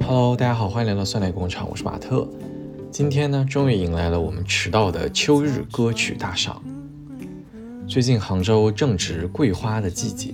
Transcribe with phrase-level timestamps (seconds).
[0.00, 2.28] Hello，大家好，欢迎来到酸奶工厂，我是马特。
[2.92, 6.62] 今天呢，终于迎来了我们迟到的秋日歌曲大赏。
[7.88, 10.32] 最近杭州正值桂花的季节，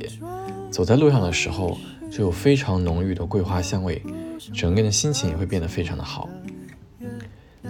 [0.70, 1.78] 走在路上的时候。
[2.10, 4.00] 就有非常浓郁的桂花香味，
[4.52, 6.26] 整个人的心情也会变得非常的好。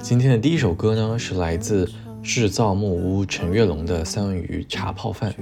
[0.01, 1.91] 今天的第一首歌呢，是来自
[2.23, 5.35] 制造木屋陈月龙的《三文鱼茶泡饭》。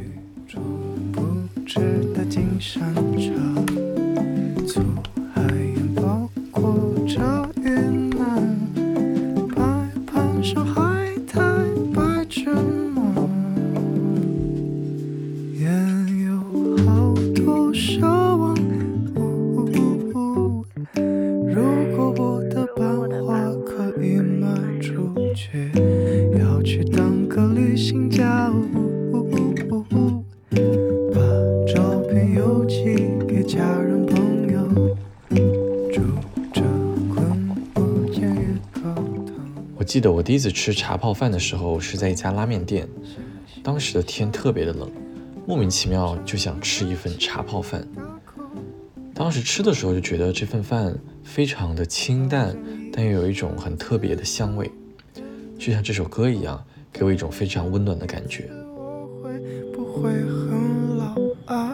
[39.87, 42.87] 记得我第一次吃茶泡饭的时候是在一家拉面店，
[43.62, 44.91] 当时的天特别的冷，
[45.47, 47.87] 莫名其妙就想吃一份茶泡饭。
[49.15, 52.55] 当时吃的时候就觉得这份饭非常的清淡，
[52.93, 54.69] 但又有一种很特别的香味，
[55.56, 56.62] 就像这首歌一样，
[56.93, 58.50] 给我一种非常温暖的感觉。
[59.23, 59.39] 会会
[59.73, 61.15] 不很老
[61.47, 61.73] 啊？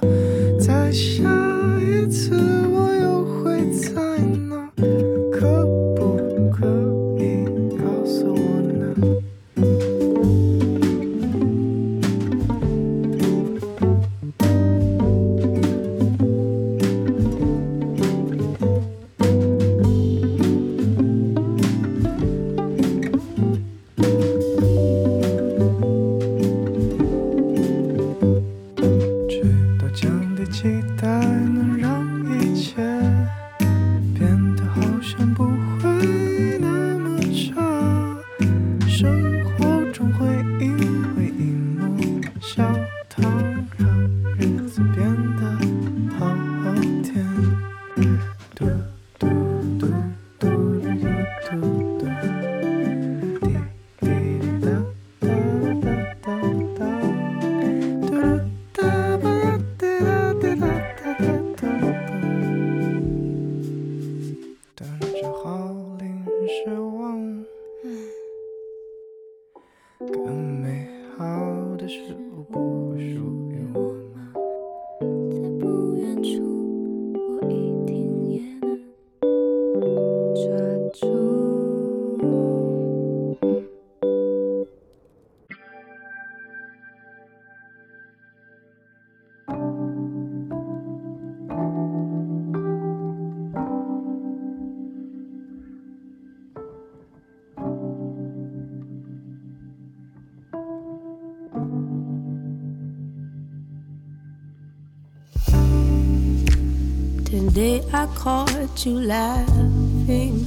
[108.87, 110.45] you laughing,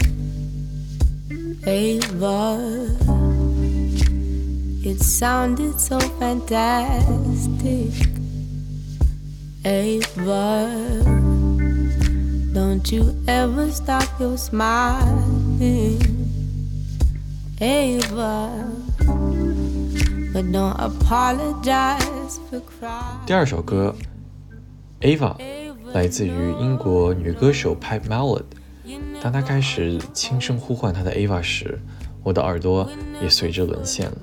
[1.66, 2.88] Ava.
[4.84, 7.94] It sounded so fantastic,
[9.64, 11.02] Ava.
[12.54, 15.58] Don't you ever stop your smiling,
[17.62, 18.70] Ava.
[20.34, 23.16] But don't apologize for crying.
[23.26, 23.96] 第二首歌
[25.02, 25.65] ，Ava。
[25.96, 28.44] 来自于英国女歌手 Pipe Melod。
[29.22, 31.80] 当她开始轻声呼唤她的 Ava 时，
[32.22, 32.90] 我的耳朵
[33.24, 34.18] 也随之沦陷了。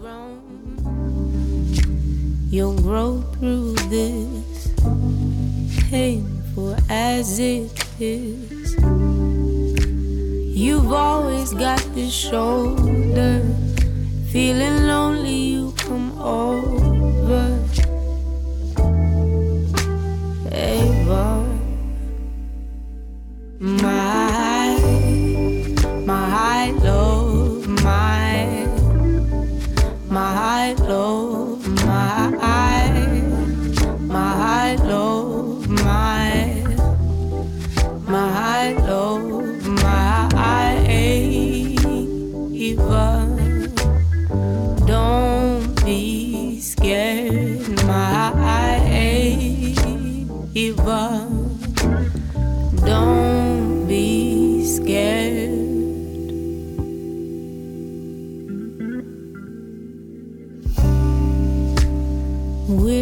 [23.63, 24.77] My,
[26.05, 28.67] my love, my,
[30.11, 31.32] my love.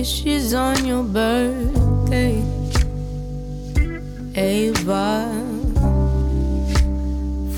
[0.00, 2.35] wishes on your birthday,
[4.35, 5.11] Ava.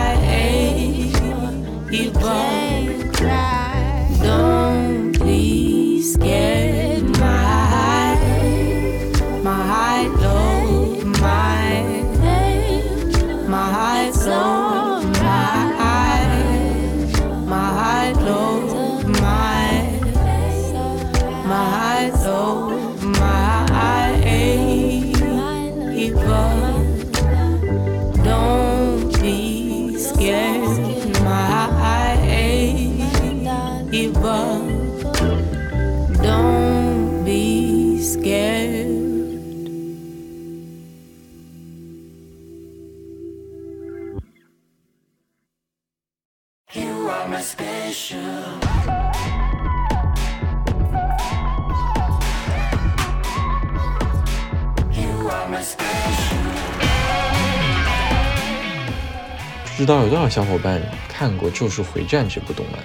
[59.79, 60.77] 不知道有多少小伙伴
[61.07, 62.81] 看过《咒术回战》这部动漫，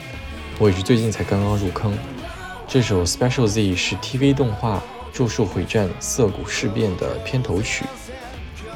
[0.60, 1.92] 我也是最近才刚刚入坑。
[2.68, 4.76] 这首 Special Z 是 TV 动画
[5.12, 7.84] 《咒术回战》涩谷事变的片头曲。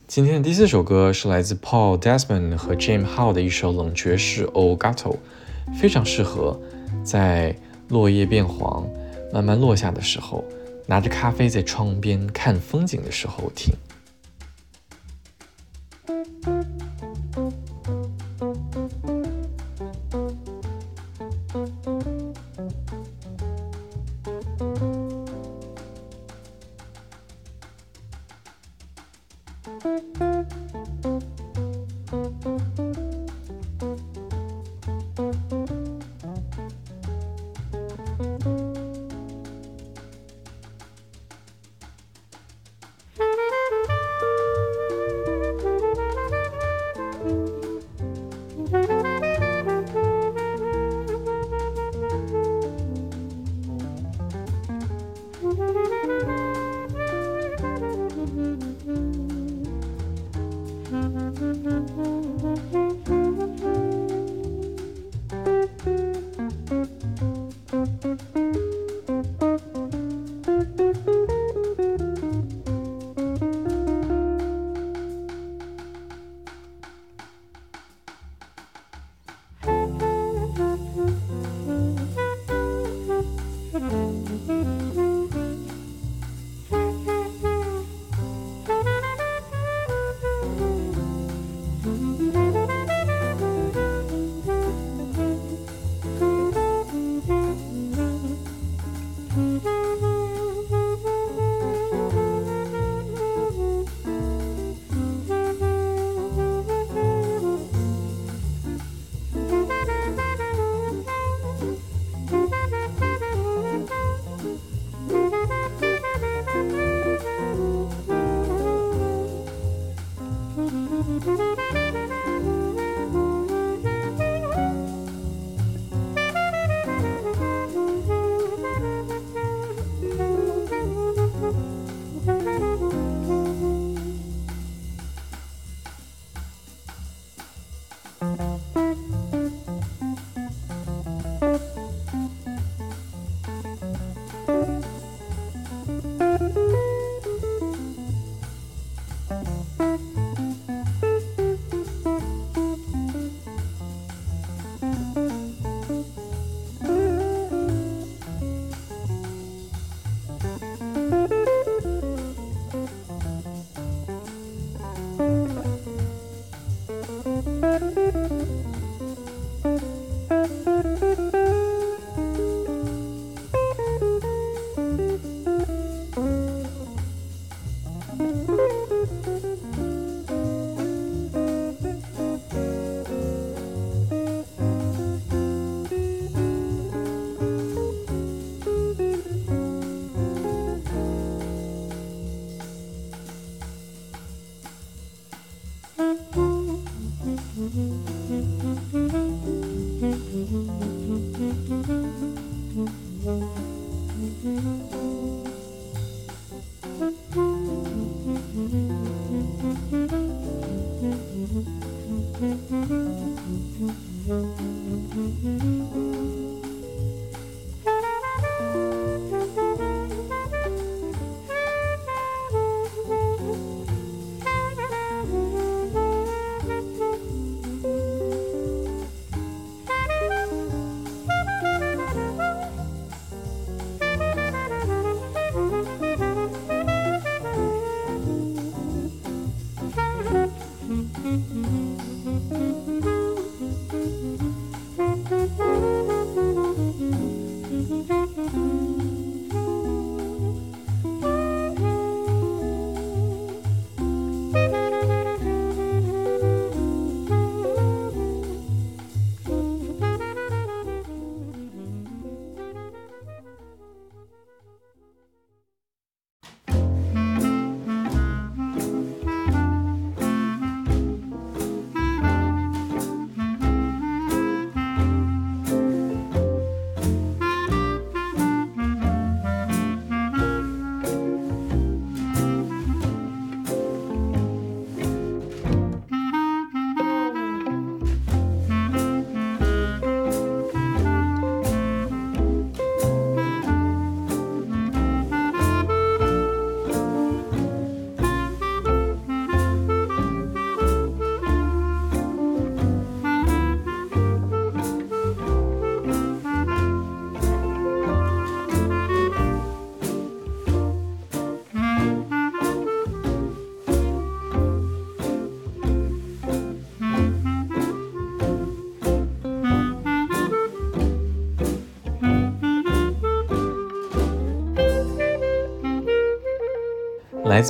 [0.08, 5.16] 今天的第四首歌是来自 Paul Desmond 和 Jim h o w e 的一首冷爵士《o g a t t o
[5.78, 6.58] 非常适合
[7.04, 7.54] 在。
[7.90, 8.86] 落叶变黄，
[9.32, 10.44] 慢慢落下的时候，
[10.86, 13.74] 拿着咖啡在窗边看风景的时候听。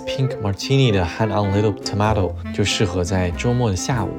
[0.06, 4.10] Pink Martini 的《Hand on Little Tomato》就适合在周末的下午，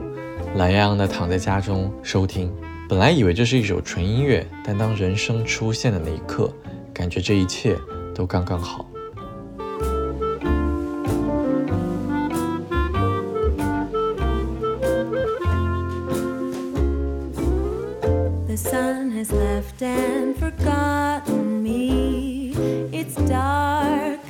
[0.57, 2.51] 懒洋洋地躺在家中收听。
[2.89, 6.51] 本来以为这是一首纯音乐，但当人声出现的那一刻，
[6.93, 7.77] 感觉这一切
[8.15, 8.85] 都刚刚好。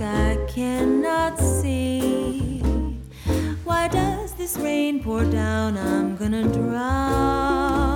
[0.04, 2.60] I cannot see.
[3.64, 5.78] Why does this rain pour down?
[5.78, 7.91] I'm gonna drown.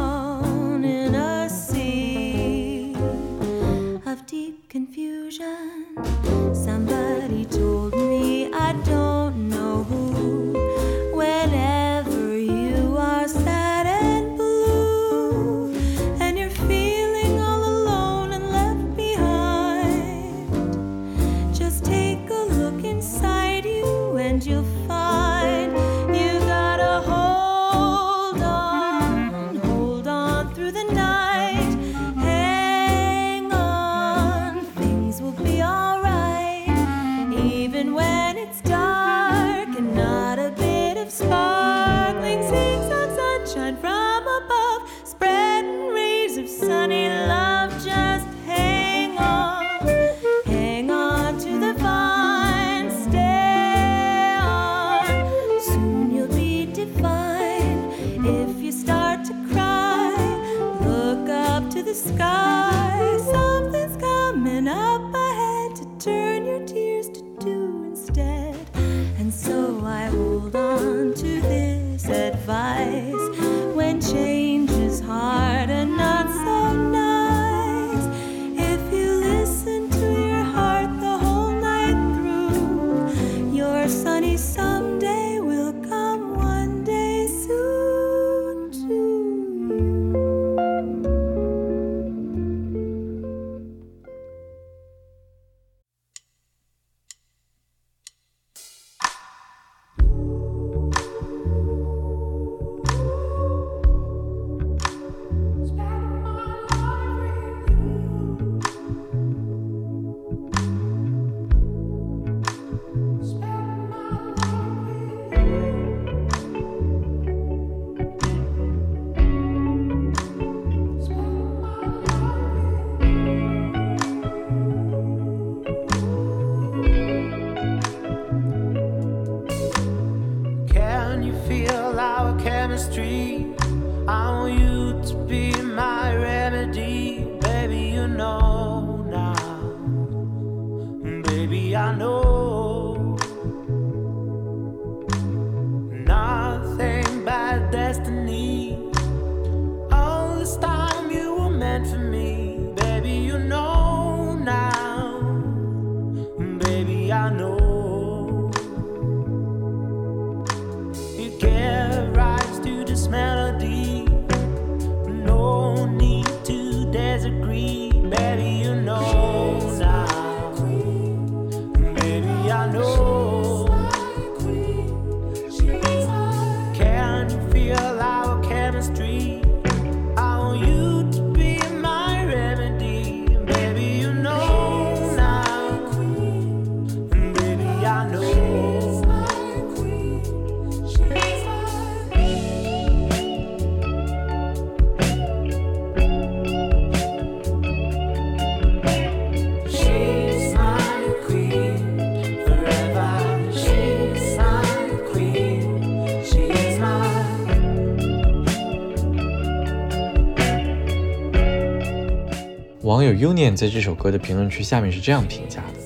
[212.96, 215.80] 网友 Union 在这首歌的评论区下面是这样评价的：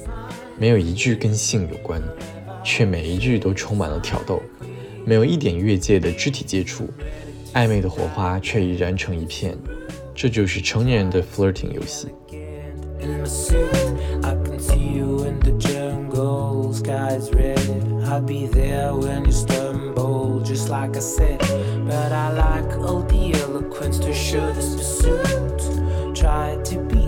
[0.59, 1.99] 没有一句跟性有关，
[2.63, 4.39] 却每一句都充满了挑逗，
[5.07, 6.87] 没有一点越界的肢体接触，
[7.55, 9.57] 暧昧的火花却已燃成一片。
[10.13, 12.09] 这就是成年人的 flirting 游戏。
[26.19, 26.99] try to be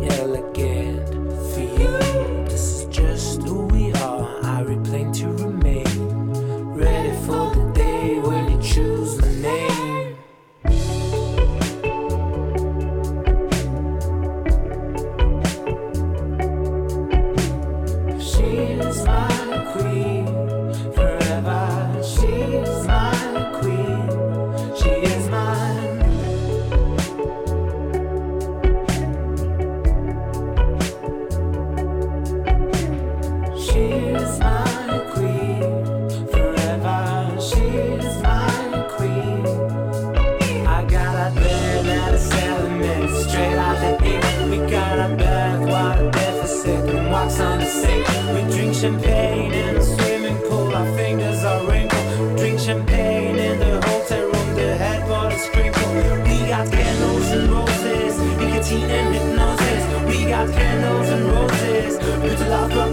[60.48, 61.98] candles and roses.
[62.26, 62.90] It's love for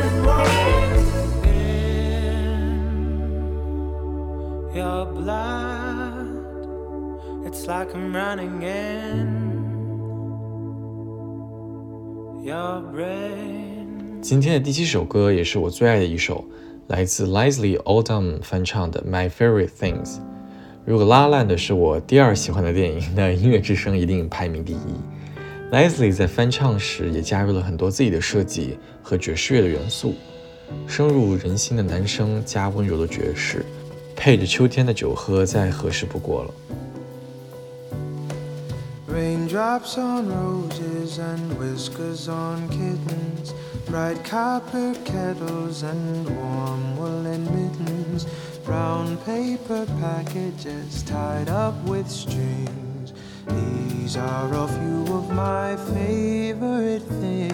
[4.62, 9.26] In your blood, it's like I'm running in.
[12.44, 13.86] Your brain.
[14.22, 16.42] 今天的第七首歌也是我最爱的一首。
[16.88, 20.04] 来自 Leslie Odom 翻唱的《My Favorite Things》，
[20.84, 25.72] 如果拉烂的是我第二喜欢的电影，那音乐之声一定排名第一。
[25.72, 30.14] Leslie 在翻唱时也加入了很多自己的设计和爵士乐的元素，
[30.86, 33.66] 深入人心的男声加温柔的爵士，
[34.14, 36.50] 配着秋天的酒喝，再合适不过了。
[39.12, 41.18] Raindrops roses
[41.58, 48.26] whiskers and kittens on on Bright copper kettles and warm woolen mittens,
[48.64, 53.12] brown paper packages tied up with strings.
[53.46, 57.52] These are a few of my favorite things.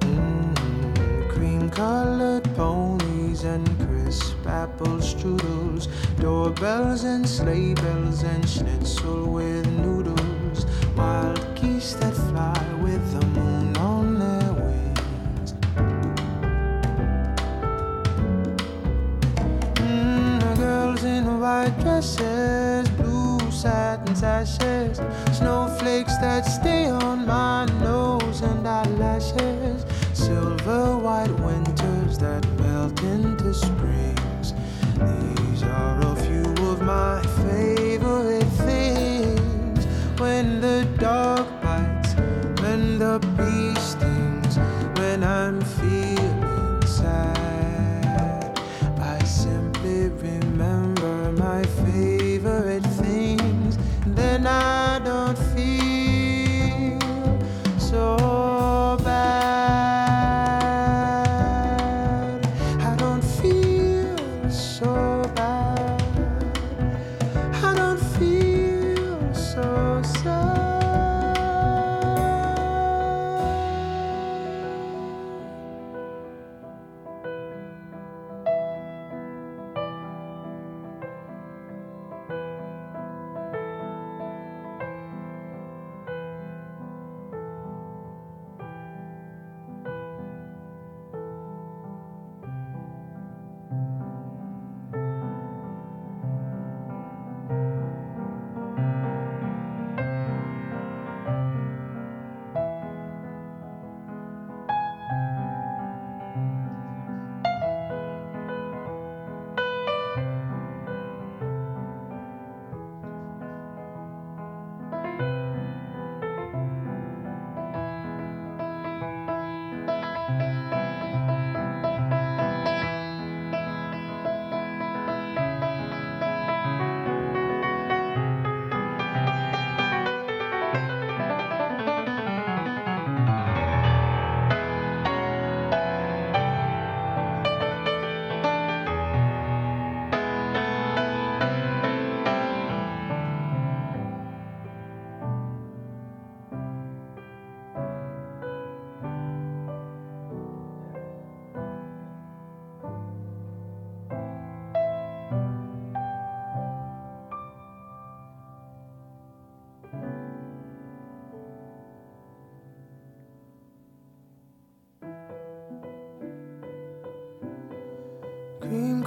[0.00, 1.68] Mm-hmm.
[1.68, 5.88] colored ponies and crisp apple strudels
[6.26, 13.76] doorbells and sleigh bells and schnitzel with noodles, wild geese that fly with the moon
[13.76, 15.52] on their wings.
[19.84, 24.98] Mm, the girls in white dresses, blue satin sashes,
[25.38, 31.36] snowflakes that stay on my nose and eyelashes, silver white.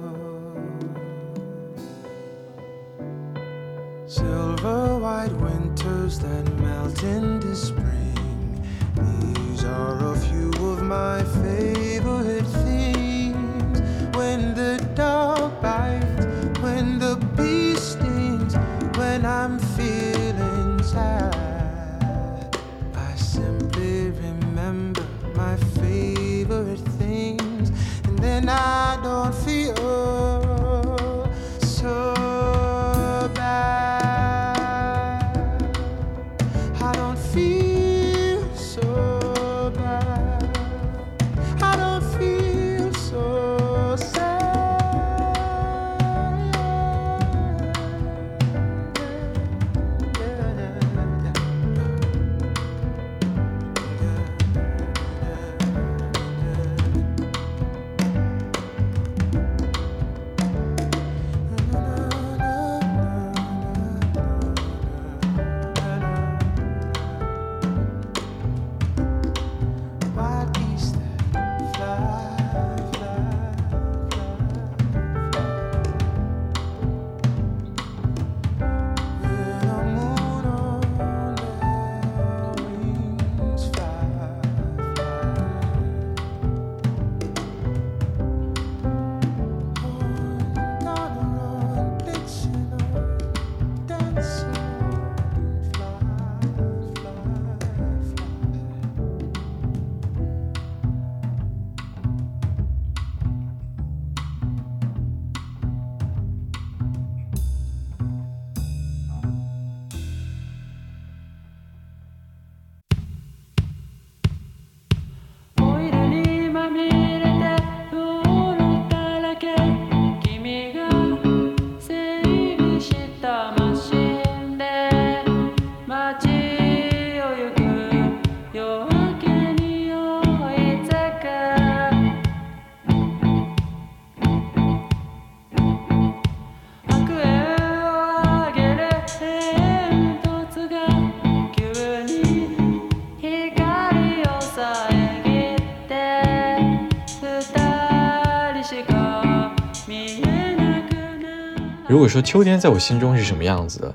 [152.03, 153.95] 如果说秋天在我心中是什么样子的，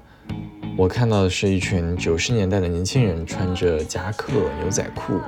[0.78, 5.20] 我看到的是一群九十年代的年轻人，穿着夹克、牛仔裤，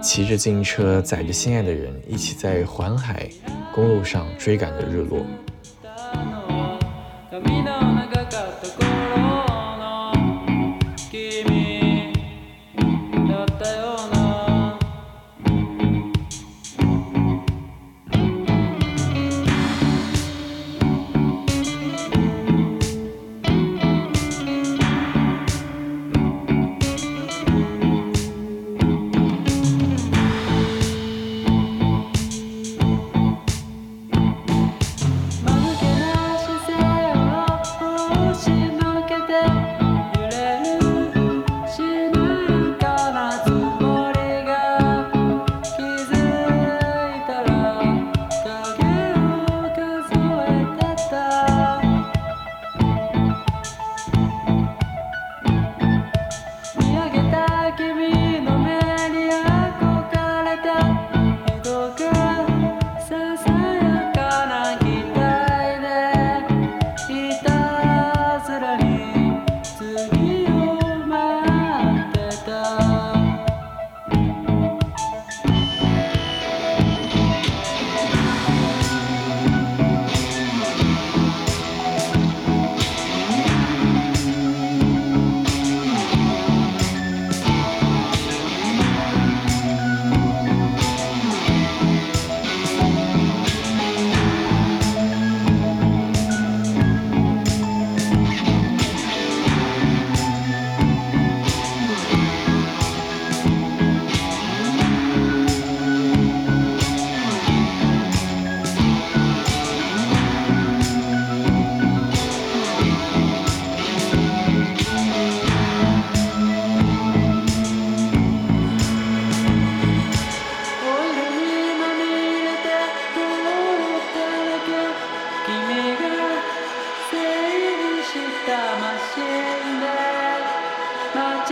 [0.00, 3.28] 骑着自行车，载着心爱的人，一起在环海
[3.74, 5.18] 公路上追赶着日落。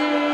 [0.01, 0.30] do.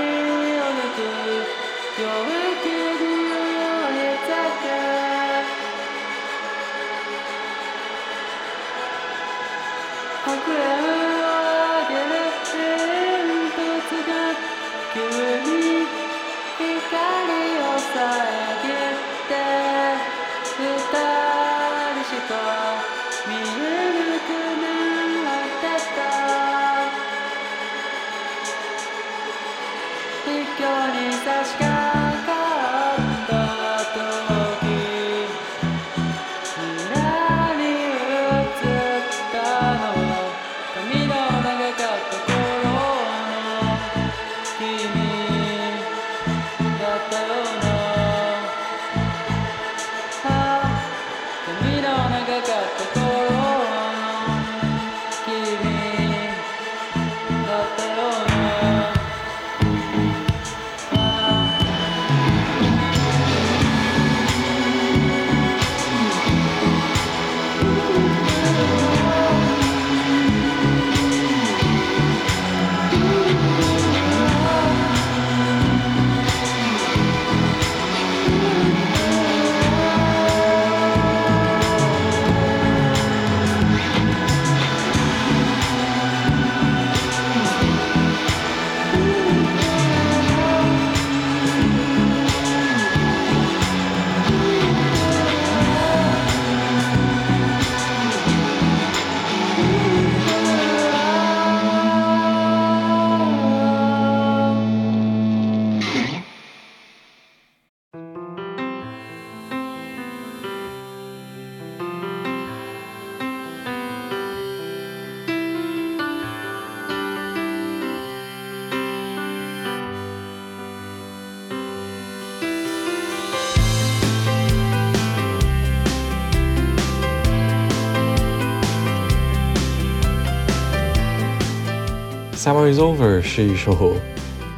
[132.46, 133.96] Summer is over 是一首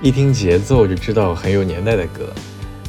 [0.02, 2.30] 一听节奏就知道很有年代的歌，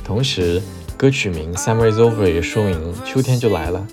[0.04, 0.62] 同时
[0.98, 3.88] 歌曲名 Summer is over 也说明秋天就来了。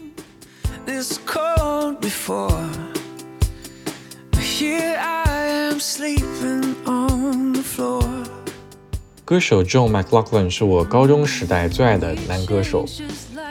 [9.24, 12.84] 歌手 John McLaughlin 是我高中时代最爱的男歌手，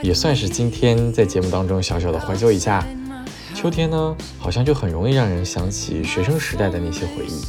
[0.03, 2.85] 也算是今天在节目当中小小的怀旧一下。
[3.55, 7.45] 秋天呢，好像就很容易让人想起学生时代的那些回忆。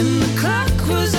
[0.00, 1.17] and the clock was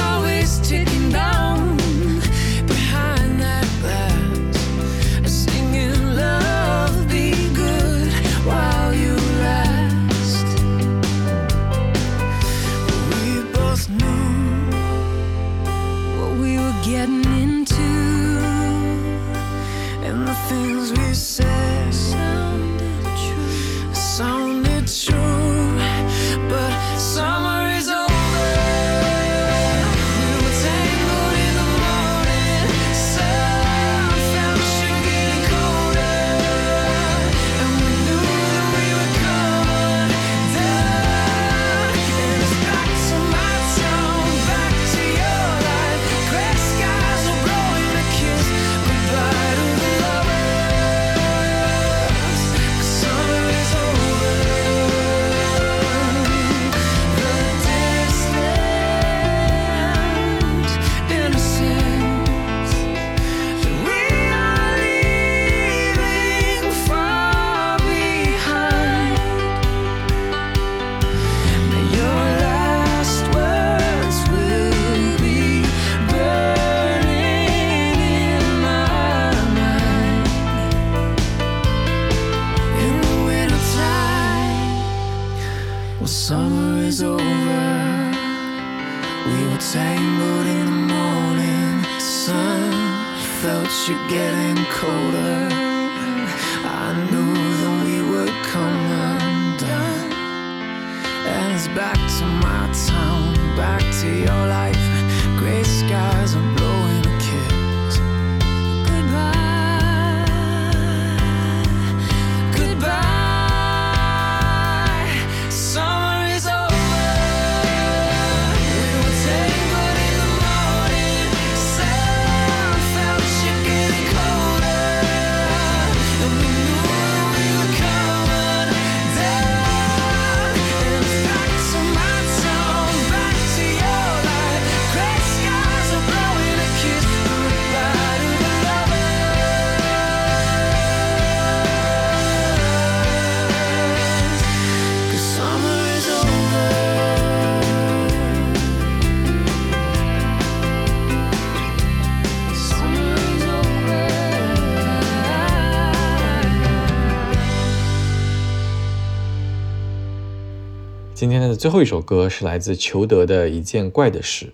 [161.19, 164.49] 今天的最后一首歌是来自裘德的一件怪的事。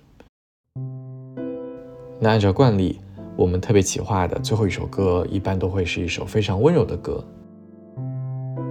[2.19, 2.99] 那按照惯例，
[3.37, 7.23] 我们特别企划的最后一首歌，一般都会是一首非常温柔的歌。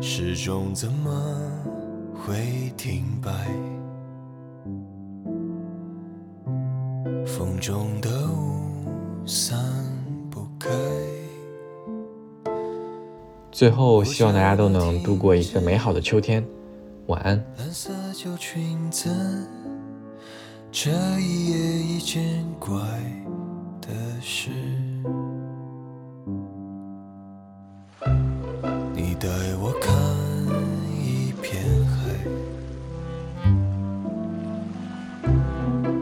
[0.00, 1.40] 时钟怎么
[2.14, 2.34] 会
[2.76, 3.30] 停摆？
[7.24, 8.88] 风中的雾
[9.24, 9.56] 散
[10.32, 10.68] 不开。
[13.52, 16.44] 最后，希望大家都能度过一个美好的秋天。
[17.06, 17.42] 晚安。
[17.58, 19.46] 蓝色旧裙子，
[20.72, 20.90] 这
[21.20, 22.72] 一夜一件怪
[23.82, 23.88] 的
[24.22, 24.50] 事。
[28.96, 29.28] 你带
[29.60, 29.94] 我看
[30.98, 32.02] 一片海，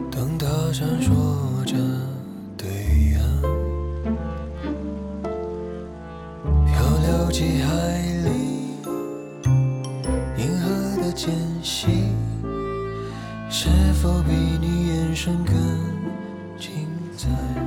[0.09, 1.75] 灯塔闪烁着
[2.55, 3.21] 对岸，
[6.65, 8.12] 漂流几海。
[11.25, 11.87] 间隙
[13.49, 15.55] 是否比你眼神更
[16.59, 17.62] 精彩？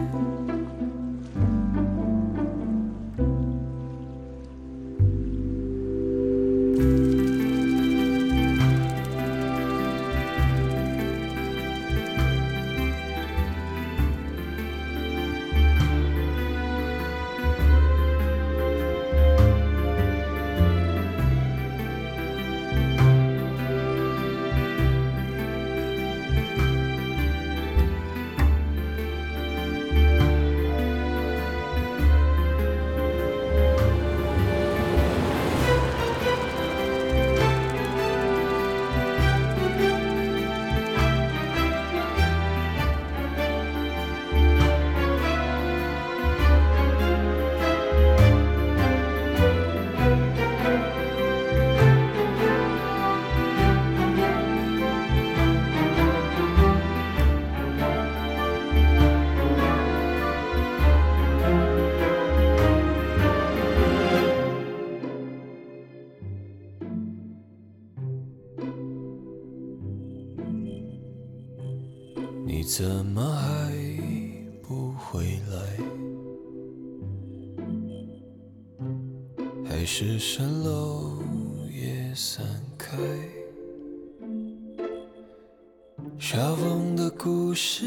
[86.59, 87.84] 风的故事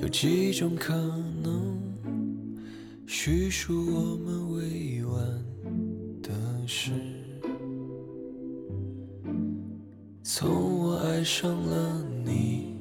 [0.00, 1.76] 有几种可能？
[3.04, 5.20] 叙述我们未完
[6.22, 6.30] 的
[6.68, 6.92] 事。
[10.22, 12.71] 从我爱上了你。